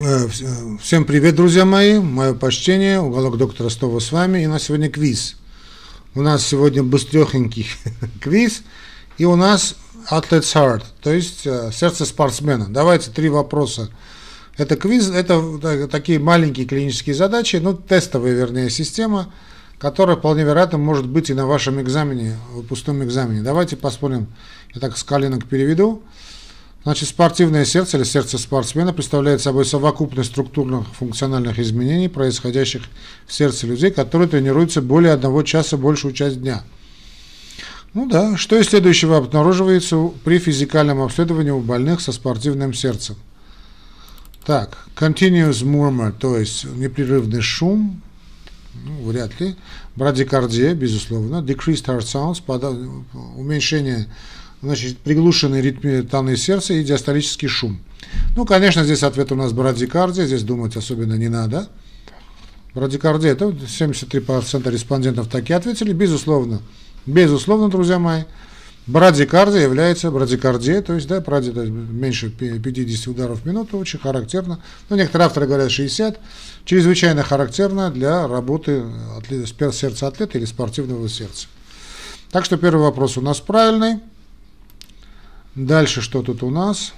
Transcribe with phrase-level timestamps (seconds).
[0.00, 4.48] Э, э, всем привет, друзья мои, мое почтение, уголок доктора Стова с вами, и у
[4.48, 5.34] нас сегодня квиз.
[6.14, 7.66] У нас сегодня быстрехенький
[8.20, 8.62] квиз,
[9.16, 9.74] и у нас
[10.08, 12.68] Athlete's Heart, то есть э, сердце спортсмена.
[12.68, 13.90] Давайте три вопроса.
[14.56, 19.34] Это квиз, это такие маленькие клинические задачи, ну, тестовая, вернее, система,
[19.80, 23.42] которая вполне вероятно может быть и на вашем экзамене, выпускном экзамене.
[23.42, 24.28] Давайте посмотрим,
[24.74, 26.04] я так с коленок переведу.
[26.84, 32.82] Значит, спортивное сердце или сердце спортсмена представляет собой совокупность структурных функциональных изменений, происходящих
[33.26, 36.62] в сердце людей, которые тренируются более одного часа большую часть дня.
[37.94, 43.16] Ну да, что из следующего обнаруживается при физикальном обследовании у больных со спортивным сердцем?
[44.46, 48.00] Так, continuous murmur, то есть непрерывный шум,
[48.74, 49.56] ну, вряд ли,
[49.96, 53.04] брадикардия, безусловно, decreased heart sounds,
[53.36, 54.06] уменьшение
[54.62, 57.80] значит, приглушенный ритм таны сердца и диастолический шум.
[58.36, 61.68] Ну, конечно, здесь ответ у нас брадикардия, здесь думать особенно не надо.
[62.74, 66.60] Брадикардия, это 73% респондентов такие ответили, безусловно.
[67.06, 68.22] Безусловно, друзья мои,
[68.86, 73.98] брадикардия является брадикардией, то есть, да, бради, то есть меньше 50 ударов в минуту, очень
[73.98, 74.60] характерно.
[74.88, 76.20] Ну, некоторые авторы говорят 60,
[76.64, 78.84] чрезвычайно характерно для работы
[79.72, 81.48] сердца атлета или спортивного сердца.
[82.30, 84.00] Так что первый вопрос у нас правильный.
[85.58, 86.92] Дальше что тут у нас?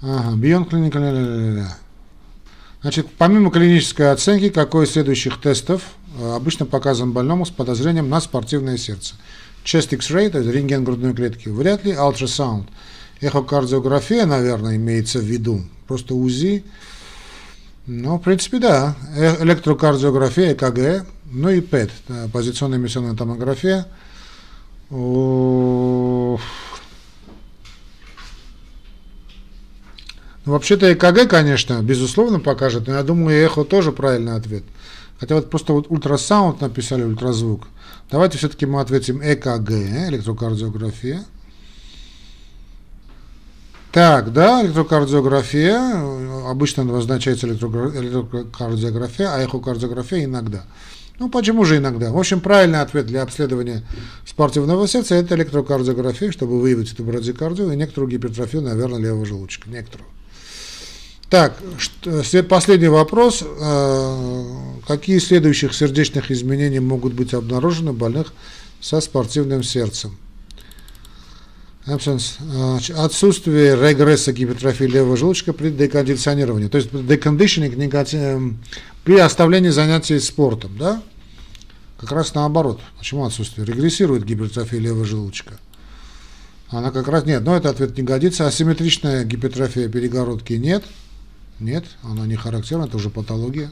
[0.00, 1.66] Ага, Beyond Clinical.
[2.80, 5.82] Значит, помимо клинической оценки, какой из следующих тестов
[6.18, 9.16] э, обычно показан больному с подозрением на спортивное сердце?
[9.66, 12.70] Chest X-ray, то есть рентген грудной клетки, вряд ли, ультрассаунд.
[13.20, 16.64] Эхокардиография, наверное, имеется в виду, просто УЗИ.
[17.86, 18.96] Ну, в принципе, да.
[19.14, 21.90] Э, электрокардиография, ЭКГ, ну и ПЭТ,
[22.32, 23.86] позиционная эмиссионная томография.
[30.44, 34.64] Ну, вообще-то ЭКГ, конечно, безусловно покажет, но я думаю, эхо тоже правильный ответ.
[35.20, 37.68] Хотя вот просто вот ультрасаунд написали, ультразвук.
[38.10, 39.70] Давайте все-таки мы ответим ЭКГ,
[40.08, 41.24] электрокардиография.
[43.92, 50.64] Так, да, электрокардиография, обычно обозначается электрокардиография, а эхокардиография иногда.
[51.20, 52.10] Ну, почему же иногда?
[52.10, 53.84] В общем, правильный ответ для обследования
[54.26, 59.70] спортивного сердца– это электрокардиография, чтобы выявить эту брадикардию и некоторую гипертрофию, наверное, левого желудочка.
[59.70, 60.08] Некоторую.
[61.32, 61.56] Так,
[62.50, 63.42] последний вопрос.
[63.42, 64.44] Э,
[64.86, 68.34] какие следующих сердечных изменений могут быть обнаружены у больных
[68.82, 70.18] со спортивным сердцем?
[71.86, 76.68] Отсутствие регресса гипертрофии левого желудочка при декондиционировании.
[76.68, 77.76] То есть декондишнинг
[78.12, 78.58] эм,
[79.02, 80.76] при оставлении занятий спортом.
[80.76, 81.02] Да?
[81.98, 82.78] Как раз наоборот.
[82.98, 83.66] Почему отсутствие?
[83.66, 85.58] Регрессирует гипертрофия левого желудочка.
[86.68, 88.46] Она как раз нет, но этот ответ не годится.
[88.46, 90.84] Асимметричная гипертрофия перегородки нет.
[91.62, 93.70] Нет, она не характерна, это уже патология.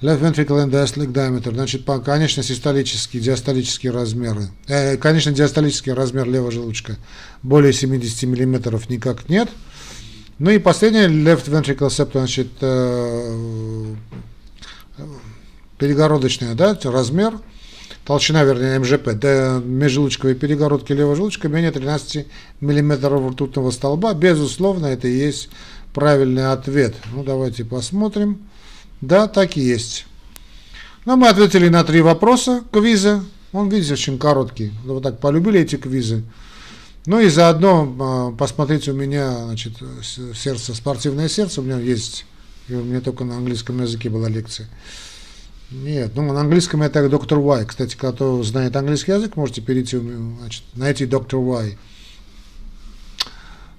[0.00, 4.48] Left ventricle diastolic diameter, значит, по, конечно, систолические, диастолические размеры.
[4.66, 6.96] Э, конечно, диастолический размер левого желудочка
[7.42, 9.48] более 70 мм никак нет.
[10.38, 13.94] Ну и последнее, left ventricle septum, значит, э,
[15.78, 17.34] перегородочная, да, размер,
[18.04, 22.26] толщина, вернее, МЖП, да, межжелудочковой перегородки левого желудочка менее 13
[22.60, 24.14] мм ртутного столба.
[24.14, 25.48] Безусловно, это и есть
[25.92, 26.94] правильный ответ.
[27.12, 28.42] Ну, давайте посмотрим.
[29.00, 30.06] Да, так и есть.
[31.04, 33.24] Ну, мы ответили на три вопроса квиза.
[33.52, 34.72] Он, видите, очень короткий.
[34.84, 36.22] Вы так полюбили эти квизы.
[37.04, 39.72] Ну и заодно а, посмотрите у меня, значит,
[40.34, 41.60] сердце, спортивное сердце.
[41.60, 42.24] У меня есть,
[42.68, 44.68] у меня только на английском языке была лекция.
[45.72, 47.64] Нет, ну на английском это доктор Уай.
[47.66, 51.78] Кстати, кто знает английский язык, можете перейти, значит, найти доктор Уай.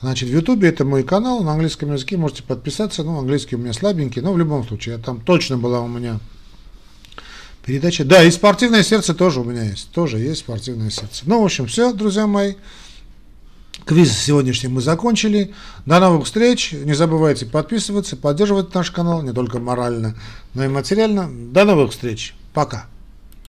[0.00, 3.02] Значит, в Ютубе это мой канал, на английском языке можете подписаться.
[3.02, 6.20] Ну, английский у меня слабенький, но в любом случае, там точно была у меня
[7.64, 8.04] передача.
[8.04, 9.90] Да, и спортивное сердце тоже у меня есть.
[9.90, 11.24] Тоже есть спортивное сердце.
[11.26, 12.54] Ну, в общем, все, друзья мои.
[13.84, 15.52] Квиз сегодняшний мы закончили.
[15.84, 16.72] До новых встреч.
[16.72, 20.14] Не забывайте подписываться, поддерживать наш канал не только морально,
[20.54, 21.28] но и материально.
[21.30, 22.34] До новых встреч.
[22.54, 22.86] Пока.